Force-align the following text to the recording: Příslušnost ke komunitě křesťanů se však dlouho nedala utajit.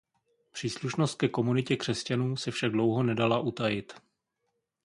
Příslušnost 0.51 1.15
ke 1.15 1.27
komunitě 1.27 1.77
křesťanů 1.77 2.35
se 2.37 2.51
však 2.51 2.71
dlouho 2.71 3.03
nedala 3.03 3.39
utajit. 3.39 3.93